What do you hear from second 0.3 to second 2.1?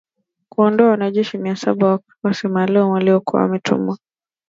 kuwaondoa wanajeshi mia saba wa